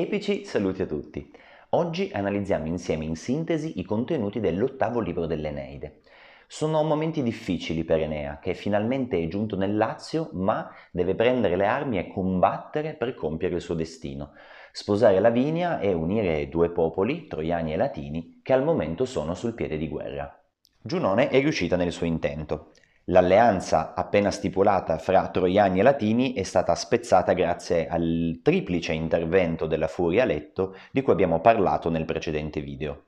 Epici 0.00 0.44
saluti 0.44 0.82
a 0.82 0.86
tutti. 0.86 1.28
Oggi 1.70 2.08
analizziamo 2.14 2.66
insieme 2.66 3.04
in 3.04 3.16
sintesi 3.16 3.80
i 3.80 3.84
contenuti 3.84 4.38
dell'ottavo 4.38 5.00
libro 5.00 5.26
dell'Eneide. 5.26 6.02
Sono 6.46 6.84
momenti 6.84 7.20
difficili 7.20 7.82
per 7.82 8.02
Enea, 8.02 8.38
che 8.38 8.54
finalmente 8.54 9.20
è 9.20 9.26
giunto 9.26 9.56
nel 9.56 9.76
Lazio, 9.76 10.30
ma 10.34 10.70
deve 10.92 11.16
prendere 11.16 11.56
le 11.56 11.66
armi 11.66 11.98
e 11.98 12.12
combattere 12.12 12.94
per 12.94 13.16
compiere 13.16 13.56
il 13.56 13.60
suo 13.60 13.74
destino, 13.74 14.34
sposare 14.70 15.18
Lavinia 15.18 15.80
e 15.80 15.92
unire 15.92 16.48
due 16.48 16.70
popoli, 16.70 17.26
troiani 17.26 17.72
e 17.72 17.76
latini, 17.76 18.38
che 18.44 18.52
al 18.52 18.62
momento 18.62 19.04
sono 19.04 19.34
sul 19.34 19.54
piede 19.54 19.76
di 19.76 19.88
guerra. 19.88 20.32
Giunone 20.80 21.26
è 21.26 21.40
riuscita 21.40 21.74
nel 21.74 21.90
suo 21.90 22.06
intento. 22.06 22.70
L'alleanza 23.10 23.94
appena 23.94 24.30
stipulata 24.30 24.98
fra 24.98 25.28
troiani 25.28 25.80
e 25.80 25.82
latini 25.82 26.34
è 26.34 26.42
stata 26.42 26.74
spezzata 26.74 27.32
grazie 27.32 27.88
al 27.88 28.40
triplice 28.42 28.92
intervento 28.92 29.66
della 29.66 29.88
Furia 29.88 30.26
Letto 30.26 30.76
di 30.90 31.00
cui 31.00 31.14
abbiamo 31.14 31.40
parlato 31.40 31.88
nel 31.88 32.04
precedente 32.04 32.60
video. 32.60 33.04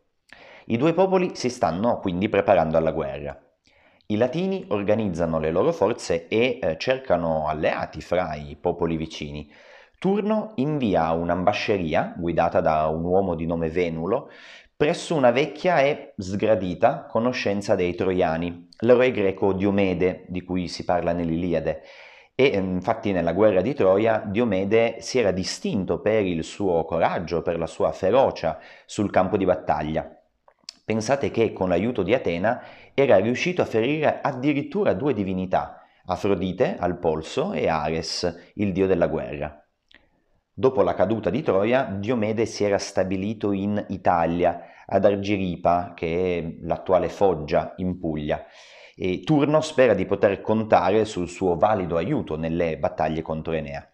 I 0.66 0.78
due 0.78 0.94
popoli 0.94 1.34
si 1.34 1.50
stanno 1.50 1.98
quindi 1.98 2.30
preparando 2.30 2.78
alla 2.78 2.92
guerra. 2.92 3.38
I 4.06 4.16
latini 4.16 4.64
organizzano 4.68 5.38
le 5.38 5.50
loro 5.50 5.70
forze 5.70 6.28
e 6.28 6.58
eh, 6.62 6.78
cercano 6.78 7.46
alleati 7.46 8.00
fra 8.00 8.34
i 8.34 8.56
popoli 8.58 8.96
vicini. 8.96 9.52
Turno 9.98 10.52
invia 10.54 11.10
un'ambasceria 11.10 12.14
guidata 12.16 12.62
da 12.62 12.86
un 12.86 13.04
uomo 13.04 13.34
di 13.34 13.44
nome 13.44 13.68
Venulo 13.68 14.30
presso 14.80 15.14
una 15.14 15.30
vecchia 15.30 15.82
e 15.82 16.14
sgradita 16.16 17.04
conoscenza 17.04 17.74
dei 17.74 17.94
troiani, 17.94 18.68
l'eroe 18.78 19.10
greco 19.10 19.52
Diomede, 19.52 20.24
di 20.28 20.42
cui 20.42 20.68
si 20.68 20.86
parla 20.86 21.12
nell'Iliade. 21.12 21.82
E 22.34 22.46
infatti 22.46 23.12
nella 23.12 23.34
guerra 23.34 23.60
di 23.60 23.74
Troia 23.74 24.22
Diomede 24.24 25.02
si 25.02 25.18
era 25.18 25.32
distinto 25.32 26.00
per 26.00 26.24
il 26.24 26.44
suo 26.44 26.86
coraggio, 26.86 27.42
per 27.42 27.58
la 27.58 27.66
sua 27.66 27.92
ferocia 27.92 28.58
sul 28.86 29.10
campo 29.10 29.36
di 29.36 29.44
battaglia. 29.44 30.18
Pensate 30.82 31.30
che 31.30 31.52
con 31.52 31.68
l'aiuto 31.68 32.02
di 32.02 32.14
Atena 32.14 32.62
era 32.94 33.18
riuscito 33.18 33.60
a 33.60 33.66
ferire 33.66 34.20
addirittura 34.22 34.94
due 34.94 35.12
divinità, 35.12 35.84
Afrodite 36.06 36.78
al 36.78 36.98
polso 36.98 37.52
e 37.52 37.68
Ares, 37.68 38.52
il 38.54 38.72
dio 38.72 38.86
della 38.86 39.08
guerra. 39.08 39.62
Dopo 40.60 40.82
la 40.82 40.92
caduta 40.92 41.30
di 41.30 41.40
Troia, 41.40 41.84
Diomede 41.84 42.44
si 42.44 42.64
era 42.64 42.76
stabilito 42.76 43.52
in 43.52 43.82
Italia, 43.88 44.60
ad 44.84 45.06
Argiripa, 45.06 45.94
che 45.96 46.38
è 46.38 46.66
l'attuale 46.66 47.08
Foggia 47.08 47.72
in 47.78 47.98
Puglia, 47.98 48.44
e 48.94 49.22
Turno 49.22 49.62
spera 49.62 49.94
di 49.94 50.04
poter 50.04 50.42
contare 50.42 51.06
sul 51.06 51.30
suo 51.30 51.56
valido 51.56 51.96
aiuto 51.96 52.36
nelle 52.36 52.76
battaglie 52.76 53.22
contro 53.22 53.54
Enea. 53.54 53.90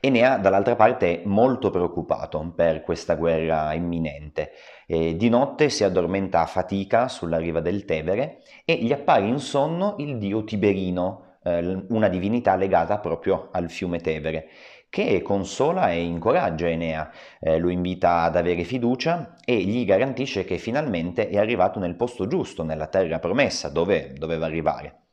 Enea, 0.00 0.38
dall'altra 0.38 0.74
parte, 0.74 1.22
è 1.22 1.24
molto 1.24 1.70
preoccupato 1.70 2.52
per 2.52 2.82
questa 2.82 3.14
guerra 3.14 3.72
imminente. 3.74 4.50
E 4.88 5.14
di 5.14 5.28
notte 5.28 5.70
si 5.70 5.84
addormenta 5.84 6.40
a 6.40 6.46
fatica 6.46 7.06
sulla 7.06 7.38
riva 7.38 7.60
del 7.60 7.84
Tevere 7.84 8.40
e 8.64 8.74
gli 8.74 8.92
appare 8.92 9.24
in 9.24 9.38
sonno 9.38 9.94
il 9.98 10.18
dio 10.18 10.42
Tiberino, 10.42 11.36
eh, 11.44 11.84
una 11.90 12.08
divinità 12.08 12.56
legata 12.56 12.98
proprio 12.98 13.50
al 13.52 13.70
fiume 13.70 14.00
Tevere 14.00 14.48
che 14.94 15.22
consola 15.22 15.90
e 15.90 16.04
incoraggia 16.04 16.68
Enea, 16.68 17.10
eh, 17.40 17.58
lo 17.58 17.68
invita 17.68 18.20
ad 18.20 18.36
avere 18.36 18.62
fiducia 18.62 19.34
e 19.44 19.56
gli 19.56 19.84
garantisce 19.84 20.44
che 20.44 20.56
finalmente 20.56 21.30
è 21.30 21.36
arrivato 21.36 21.80
nel 21.80 21.96
posto 21.96 22.28
giusto, 22.28 22.62
nella 22.62 22.86
terra 22.86 23.18
promessa, 23.18 23.70
dove 23.70 24.12
doveva 24.16 24.46
arrivare. 24.46 25.06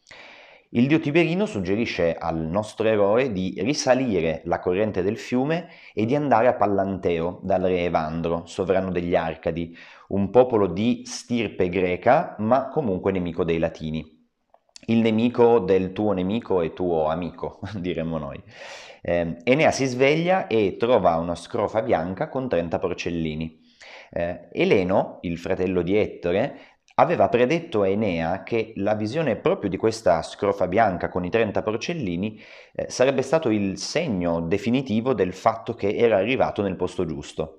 Il 0.70 0.86
dio 0.86 1.00
Tiberino 1.00 1.48
suggerisce 1.48 2.16
al 2.16 2.38
nostro 2.38 2.88
eroe 2.88 3.32
di 3.32 3.56
risalire 3.58 4.44
la 4.46 4.60
corrente 4.60 5.02
del 5.02 5.18
fiume 5.18 5.70
e 5.96 6.06
di 6.06 6.14
andare 6.14 6.46
a 6.46 6.54
Pallanteo 6.54 7.40
dal 7.42 7.64
re 7.64 7.84
Evandro, 7.86 8.46
sovrano 8.46 8.92
degli 8.92 9.16
Arcadi, 9.16 9.76
un 10.10 10.30
popolo 10.30 10.68
di 10.68 11.02
stirpe 11.06 11.70
greca, 11.70 12.36
ma 12.38 12.68
comunque 12.68 13.12
nemico 13.12 13.44
dei 13.44 13.58
Latini. 13.58 14.21
Il 14.86 14.98
nemico 15.00 15.60
del 15.60 15.94
tuo 15.94 16.12
nemico 16.14 16.62
e 16.62 16.74
tuo 16.74 17.08
amico, 17.08 17.60
diremmo 17.78 18.18
noi. 18.18 18.42
Eh, 19.02 19.38
Enea 19.44 19.72
si 19.72 19.86
sveglia 19.86 20.48
e 20.48 20.78
trova 20.78 21.16
una 21.18 21.36
scrofa 21.36 21.82
bianca 21.82 22.30
con 22.30 22.50
30 22.50 22.80
porcellini. 22.80 23.60
Eh, 24.12 24.50
Eleno, 24.52 25.20
il 25.22 25.38
fratello 25.38 25.82
di 25.82 25.96
Ettore, 25.98 26.60
aveva 26.96 27.30
predetto 27.30 27.82
a 27.82 27.88
Enea 27.88 28.44
che 28.44 28.74
la 28.78 28.96
visione 28.96 29.36
proprio 29.36 29.70
di 29.70 29.78
questa 29.78 30.22
scrofa 30.22 30.68
bianca 30.68 31.10
con 31.10 31.24
i 31.24 31.30
30 31.30 31.62
porcellini 31.62 32.40
eh, 32.74 32.90
sarebbe 32.90 33.22
stato 33.22 33.50
il 33.50 33.78
segno 33.78 34.42
definitivo 34.42 35.14
del 35.14 35.34
fatto 35.34 35.74
che 35.74 35.96
era 35.96 36.18
arrivato 36.18 36.62
nel 36.62 36.76
posto 36.76 37.06
giusto. 37.06 37.58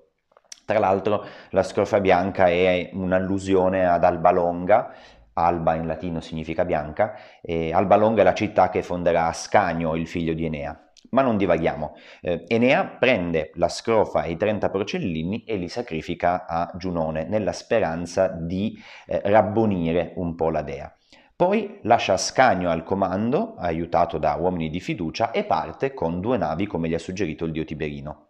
Tra 0.64 0.78
l'altro 0.78 1.24
la 1.50 1.62
scrofa 1.62 2.00
bianca 2.00 2.46
è 2.46 2.90
un'allusione 2.92 3.86
ad 3.86 4.04
Alba 4.04 4.30
Longa, 4.30 4.94
Alba 5.34 5.74
in 5.74 5.86
latino 5.86 6.20
significa 6.20 6.64
bianca, 6.64 7.14
e 7.40 7.72
Alba 7.72 7.96
Longa 7.96 8.22
è 8.22 8.24
la 8.24 8.34
città 8.34 8.68
che 8.68 8.82
fonderà 8.82 9.26
Ascanio, 9.26 9.94
il 9.94 10.06
figlio 10.06 10.34
di 10.34 10.44
Enea. 10.44 10.78
Ma 11.10 11.22
non 11.22 11.36
divaghiamo. 11.36 11.94
Eh, 12.20 12.44
Enea 12.46 12.86
prende 12.86 13.50
la 13.54 13.68
scrofa 13.68 14.22
e 14.22 14.32
i 14.32 14.36
30 14.36 14.70
porcellini 14.70 15.44
e 15.44 15.56
li 15.56 15.68
sacrifica 15.68 16.46
a 16.46 16.70
Giunone 16.76 17.24
nella 17.24 17.52
speranza 17.52 18.28
di 18.28 18.80
eh, 19.06 19.20
rabbonire 19.24 20.12
un 20.16 20.34
po' 20.34 20.50
la 20.50 20.62
dea. 20.62 20.94
Poi 21.34 21.80
lascia 21.82 22.12
Ascanio 22.12 22.70
al 22.70 22.84
comando, 22.84 23.56
aiutato 23.56 24.18
da 24.18 24.34
uomini 24.34 24.70
di 24.70 24.80
fiducia, 24.80 25.32
e 25.32 25.44
parte 25.44 25.92
con 25.92 26.20
due 26.20 26.38
navi 26.38 26.66
come 26.66 26.88
gli 26.88 26.94
ha 26.94 26.98
suggerito 26.98 27.44
il 27.44 27.52
dio 27.52 27.64
Tiberino. 27.64 28.28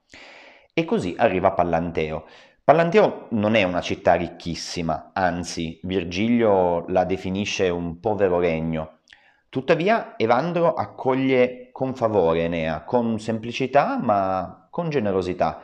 E 0.73 0.87
così 0.87 1.15
arriva 1.19 1.53
Pallanteo. 1.53 2.25
Pallanteo 2.73 3.27
non 3.33 3.55
è 3.55 3.65
una 3.65 3.83
città 3.83 4.15
ricchissima, 4.15 5.11
anzi 5.13 5.79
Virgilio 5.83 6.87
la 6.89 7.05
definisce 7.05 7.69
un 7.69 8.01
povero 8.01 8.41
regno. 8.41 9.01
Tuttavia 9.51 10.15
Evandro 10.17 10.73
accoglie 10.73 11.69
con 11.71 11.95
favore 11.95 12.45
Enea, 12.45 12.83
con 12.85 13.19
semplicità 13.19 13.99
ma 14.01 14.69
con 14.71 14.89
generosità. 14.89 15.61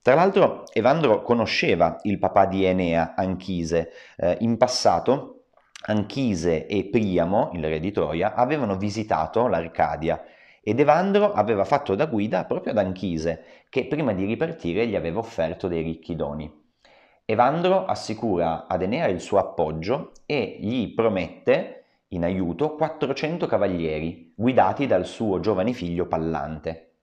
Tra 0.00 0.14
l'altro 0.14 0.62
Evandro 0.72 1.22
conosceva 1.22 1.98
il 2.02 2.20
papà 2.20 2.46
di 2.46 2.64
Enea, 2.64 3.14
Anchise. 3.16 3.90
Eh, 4.16 4.36
in 4.42 4.56
passato 4.56 5.46
Anchise 5.86 6.68
e 6.68 6.84
Priamo, 6.84 7.50
il 7.54 7.64
re 7.64 7.80
di 7.80 7.90
Troia, 7.90 8.32
avevano 8.34 8.76
visitato 8.76 9.48
l'Arcadia 9.48 10.22
ed 10.64 10.80
Evandro 10.80 11.32
aveva 11.32 11.64
fatto 11.64 11.94
da 11.94 12.06
guida 12.06 12.44
proprio 12.46 12.72
ad 12.72 12.78
Anchise, 12.78 13.44
che 13.68 13.86
prima 13.86 14.14
di 14.14 14.24
ripartire 14.24 14.86
gli 14.86 14.96
aveva 14.96 15.18
offerto 15.18 15.68
dei 15.68 15.82
ricchi 15.82 16.16
doni. 16.16 16.50
Evandro 17.26 17.84
assicura 17.84 18.66
ad 18.66 18.82
Enea 18.82 19.06
il 19.06 19.20
suo 19.20 19.38
appoggio 19.38 20.12
e 20.26 20.56
gli 20.60 20.94
promette 20.94 21.84
in 22.08 22.24
aiuto 22.24 22.74
400 22.74 23.46
cavalieri, 23.46 24.32
guidati 24.34 24.86
dal 24.86 25.04
suo 25.04 25.40
giovane 25.40 25.72
figlio 25.72 26.06
Pallante. 26.06 26.93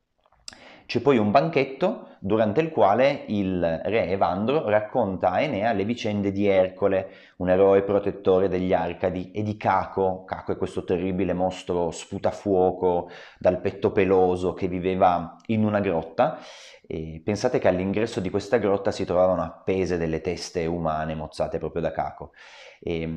C'è 0.91 0.99
poi 0.99 1.17
un 1.17 1.31
banchetto 1.31 2.17
durante 2.19 2.59
il 2.59 2.69
quale 2.69 3.23
il 3.27 3.81
re 3.85 4.09
Evandro 4.09 4.67
racconta 4.67 5.31
a 5.31 5.39
Enea 5.39 5.71
le 5.71 5.85
vicende 5.85 6.33
di 6.33 6.47
Ercole, 6.47 7.11
un 7.37 7.49
eroe 7.49 7.83
protettore 7.83 8.49
degli 8.49 8.73
Arcadi, 8.73 9.31
e 9.31 9.41
di 9.41 9.55
Caco. 9.55 10.25
Caco 10.25 10.51
è 10.51 10.57
questo 10.57 10.83
terribile 10.83 11.31
mostro 11.31 11.91
sputafuoco 11.91 13.09
dal 13.39 13.61
petto 13.61 13.93
peloso 13.93 14.51
che 14.51 14.67
viveva 14.67 15.37
in 15.45 15.63
una 15.63 15.79
grotta. 15.79 16.39
E 16.85 17.21
pensate 17.23 17.59
che 17.59 17.69
all'ingresso 17.69 18.19
di 18.19 18.29
questa 18.29 18.57
grotta 18.57 18.91
si 18.91 19.05
trovavano 19.05 19.43
appese 19.43 19.97
delle 19.97 20.19
teste 20.19 20.65
umane 20.65 21.15
mozzate 21.15 21.57
proprio 21.57 21.83
da 21.83 21.91
Caco. 21.93 22.33
E, 22.81 23.07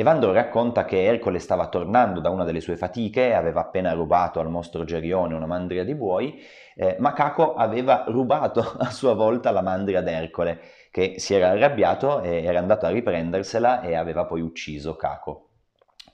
Evandro 0.00 0.32
racconta 0.32 0.86
che 0.86 1.04
Ercole 1.04 1.38
stava 1.38 1.68
tornando 1.68 2.20
da 2.20 2.30
una 2.30 2.44
delle 2.44 2.62
sue 2.62 2.78
fatiche, 2.78 3.34
aveva 3.34 3.60
appena 3.60 3.92
rubato 3.92 4.40
al 4.40 4.48
mostro 4.48 4.84
Gerione 4.84 5.34
una 5.34 5.44
mandria 5.44 5.84
di 5.84 5.94
buoi, 5.94 6.42
eh, 6.74 6.96
ma 7.00 7.12
Caco 7.12 7.52
aveva 7.52 8.04
rubato 8.08 8.60
a 8.80 8.88
sua 8.88 9.12
volta 9.12 9.50
la 9.50 9.60
mandria 9.60 10.00
d'Ercole, 10.00 10.58
che 10.90 11.16
si 11.18 11.34
era 11.34 11.50
arrabbiato 11.50 12.22
e 12.22 12.42
era 12.42 12.58
andato 12.58 12.86
a 12.86 12.88
riprendersela 12.88 13.82
e 13.82 13.94
aveva 13.94 14.24
poi 14.24 14.40
ucciso 14.40 14.96
Caco. 14.96 15.50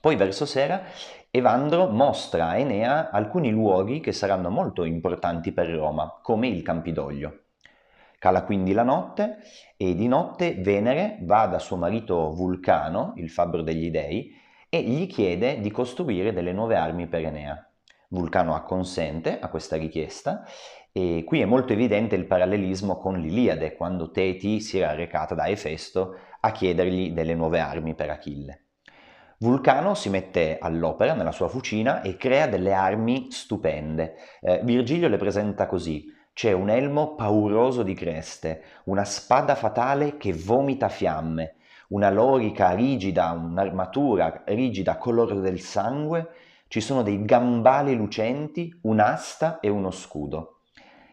Poi 0.01 0.17
verso 0.17 0.47
sera 0.47 0.83
Evandro 1.31 1.87
mostra 1.87 2.49
a 2.49 2.57
Enea 2.57 3.11
alcuni 3.11 3.53
luoghi 3.53 4.01
che 4.01 4.11
saranno 4.11 4.51
molto 4.51 4.83
importanti 4.83 5.53
per 5.53 5.69
Roma, 5.69 6.19
come 6.23 6.49
il 6.49 6.63
Campidoglio. 6.63 7.46
Cala 8.27 8.43
quindi 8.43 8.73
la 8.73 8.83
notte 8.83 9.39
e 9.77 9.95
di 9.95 10.09
notte 10.09 10.57
Venere 10.59 11.19
va 11.21 11.47
da 11.47 11.61
suo 11.61 11.77
marito 11.77 12.33
Vulcano, 12.33 13.13
il 13.19 13.31
fabbro 13.31 13.63
degli 13.63 13.89
dei, 13.89 14.35
e 14.69 14.83
gli 14.83 15.07
chiede 15.07 15.61
di 15.61 15.71
costruire 15.71 16.33
delle 16.33 16.53
nuove 16.53 16.75
armi 16.75 17.07
per 17.07 17.25
Enea. 17.25 17.71
Vulcano 18.09 18.57
acconsente 18.57 19.39
a 19.39 19.47
questa 19.47 19.77
richiesta 19.77 20.43
e 20.91 21.23
qui 21.25 21.41
è 21.41 21.45
molto 21.45 21.73
evidente 21.73 22.17
il 22.17 22.27
parallelismo 22.27 22.99
con 22.99 23.21
l'Iliade, 23.21 23.77
quando 23.77 24.11
Teti 24.11 24.61
si 24.61 24.79
era 24.79 24.93
recata 24.93 25.37
da 25.37 25.47
Efesto 25.47 26.17
a 26.41 26.51
chiedergli 26.51 27.13
delle 27.13 27.37
nuove 27.37 27.61
armi 27.61 27.95
per 27.95 28.11
Achille. 28.11 28.65
Vulcano 29.39 29.95
si 29.95 30.09
mette 30.09 30.59
all'opera 30.59 31.15
nella 31.15 31.31
sua 31.31 31.47
fucina 31.47 32.03
e 32.03 32.17
crea 32.17 32.49
delle 32.49 32.73
armi 32.73 33.31
stupende. 33.31 34.17
Eh, 34.41 34.63
Virgilio 34.65 35.07
le 35.07 35.17
presenta 35.17 35.69
così 35.69 36.15
c'è 36.37 36.53
un 36.53 36.69
elmo 36.69 37.15
pauroso 37.15 37.83
di 37.83 37.95
creste, 37.95 38.63
una 38.85 39.05
spada 39.05 39.55
fatale 39.55 40.19
che 40.19 40.35
vomita 40.35 40.91
fiamme, 40.91 41.55
una 41.89 42.11
lorica 42.11 42.73
rigida, 42.73 43.31
un'armatura 43.31 44.43
rigida 44.45 44.99
colore 44.99 45.41
del 45.41 45.61
sangue, 45.61 46.29
ci 46.69 46.83
sono 46.83 47.01
dei 47.01 47.25
gambali 47.25 47.97
lucenti, 47.97 48.71
un'asta 48.83 49.61
e 49.61 49.71
uno 49.71 49.91
scudo. 49.91 50.59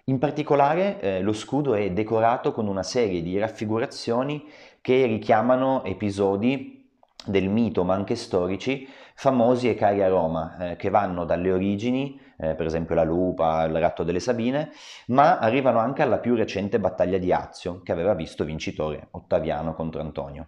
In 0.07 0.19
particolare 0.19 0.99
eh, 0.99 1.21
lo 1.21 1.31
scudo 1.31 1.73
è 1.73 1.89
decorato 1.91 2.51
con 2.51 2.67
una 2.67 2.83
serie 2.83 3.21
di 3.21 3.39
raffigurazioni 3.39 4.43
che 4.81 5.05
richiamano 5.05 5.85
episodi 5.85 6.82
del 7.25 7.49
mito, 7.49 7.83
ma 7.83 7.93
anche 7.93 8.15
storici, 8.15 8.87
famosi 9.15 9.69
e 9.69 9.75
cari 9.75 10.01
a 10.01 10.07
Roma, 10.07 10.71
eh, 10.71 10.75
che 10.75 10.89
vanno 10.89 11.25
dalle 11.25 11.51
origini, 11.51 12.19
eh, 12.37 12.55
per 12.55 12.65
esempio 12.65 12.95
la 12.95 13.03
Lupa, 13.03 13.63
il 13.63 13.79
Ratto 13.79 14.03
delle 14.03 14.19
Sabine, 14.19 14.71
ma 15.07 15.37
arrivano 15.39 15.79
anche 15.79 16.01
alla 16.01 16.19
più 16.19 16.35
recente 16.35 16.79
battaglia 16.79 17.17
di 17.17 17.31
Azio, 17.31 17.81
che 17.81 17.91
aveva 17.91 18.13
visto 18.13 18.43
vincitore 18.43 19.07
Ottaviano 19.11 19.73
contro 19.73 20.01
Antonio. 20.01 20.47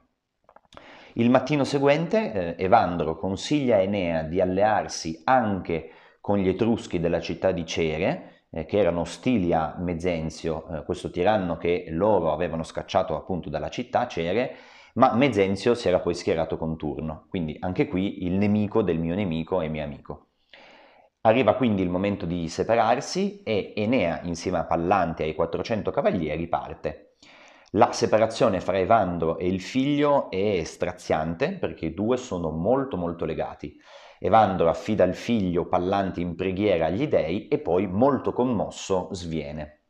Il 1.13 1.29
mattino 1.29 1.63
seguente 1.63 2.55
eh, 2.57 2.63
Evandro 2.63 3.17
consiglia 3.17 3.77
a 3.77 3.79
Enea 3.79 4.23
di 4.23 4.41
allearsi 4.41 5.21
anche 5.23 5.91
con 6.19 6.39
gli 6.39 6.49
Etruschi 6.49 6.99
della 6.99 7.21
città 7.21 7.51
di 7.51 7.65
Cere, 7.65 8.43
eh, 8.49 8.65
che 8.65 8.79
erano 8.79 9.01
ostili 9.01 9.53
a 9.53 9.75
Mezenzio, 9.77 10.67
eh, 10.69 10.83
questo 10.83 11.11
tiranno 11.11 11.55
che 11.57 11.85
loro 11.89 12.33
avevano 12.33 12.63
scacciato 12.63 13.15
appunto 13.15 13.49
dalla 13.49 13.69
città, 13.69 14.07
Cere, 14.07 14.55
ma 14.95 15.13
Mezenzio 15.13 15.75
si 15.75 15.87
era 15.89 15.99
poi 15.99 16.15
schierato 16.15 16.57
con 16.57 16.77
Turno, 16.77 17.25
quindi 17.29 17.57
anche 17.59 17.87
qui 17.87 18.23
il 18.23 18.33
nemico 18.33 18.81
del 18.81 18.97
mio 18.97 19.13
nemico 19.13 19.61
è 19.61 19.67
mio 19.67 19.83
amico. 19.83 20.29
Arriva 21.21 21.55
quindi 21.55 21.81
il 21.81 21.89
momento 21.89 22.25
di 22.25 22.47
separarsi 22.47 23.41
e 23.43 23.73
Enea, 23.75 24.21
insieme 24.23 24.59
a 24.59 24.65
Pallante 24.65 25.23
e 25.23 25.27
ai 25.27 25.35
400 25.35 25.91
cavalieri, 25.91 26.47
parte. 26.47 27.17
La 27.71 27.91
separazione 27.91 28.61
fra 28.61 28.77
Evandro 28.77 29.37
e 29.37 29.47
il 29.47 29.59
figlio 29.59 30.29
è 30.29 30.63
straziante 30.63 31.57
perché 31.57 31.87
i 31.87 31.93
due 31.93 32.15
sono 32.15 32.51
molto 32.51 32.95
molto 32.95 33.25
legati. 33.25 33.75
Evandro 34.19 34.69
affida 34.69 35.03
il 35.03 35.15
figlio 35.15 35.67
Pallante 35.67 36.21
in 36.21 36.35
preghiera 36.35 36.85
agli 36.85 37.07
dei 37.07 37.49
e 37.49 37.59
poi, 37.59 37.85
molto 37.87 38.31
commosso, 38.31 39.09
sviene. 39.11 39.84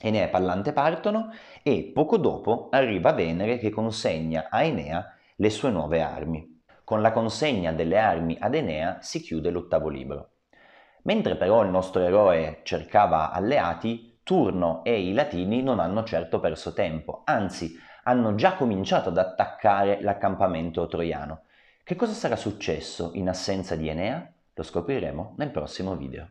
Enea 0.00 0.24
e 0.24 0.28
Pallante 0.28 0.72
partono 0.72 1.30
e 1.62 1.90
poco 1.92 2.16
dopo 2.16 2.68
arriva 2.70 3.12
Venere 3.12 3.58
che 3.58 3.70
consegna 3.70 4.46
a 4.48 4.62
Enea 4.62 5.14
le 5.36 5.50
sue 5.50 5.70
nuove 5.70 6.00
armi. 6.00 6.62
Con 6.84 7.02
la 7.02 7.12
consegna 7.12 7.72
delle 7.72 7.98
armi 7.98 8.36
ad 8.40 8.54
Enea 8.54 8.98
si 9.00 9.20
chiude 9.20 9.50
l'ottavo 9.50 9.88
libro. 9.88 10.30
Mentre 11.02 11.36
però 11.36 11.62
il 11.62 11.70
nostro 11.70 12.02
eroe 12.02 12.60
cercava 12.62 13.30
alleati, 13.30 14.20
Turno 14.22 14.84
e 14.84 15.00
i 15.00 15.14
Latini 15.14 15.62
non 15.62 15.80
hanno 15.80 16.04
certo 16.04 16.38
perso 16.38 16.74
tempo, 16.74 17.22
anzi 17.24 17.74
hanno 18.04 18.34
già 18.34 18.54
cominciato 18.54 19.08
ad 19.08 19.16
attaccare 19.16 20.02
l'accampamento 20.02 20.86
troiano. 20.86 21.44
Che 21.82 21.96
cosa 21.96 22.12
sarà 22.12 22.36
successo 22.36 23.12
in 23.14 23.30
assenza 23.30 23.74
di 23.74 23.88
Enea? 23.88 24.30
Lo 24.52 24.62
scopriremo 24.62 25.32
nel 25.38 25.50
prossimo 25.50 25.96
video. 25.96 26.28